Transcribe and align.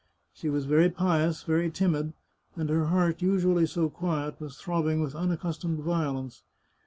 She 0.33 0.49
was 0.49 0.65
very 0.65 0.89
pious, 0.89 1.43
very 1.43 1.69
timid, 1.69 2.13
and 2.55 2.71
her 2.71 2.85
heart, 2.87 3.21
usually 3.21 3.67
so 3.67 3.87
quiet, 3.87 4.41
was 4.41 4.57
throbbing 4.57 4.99
with 4.99 5.13
unaccustomed 5.13 5.81
violence. 5.81 6.41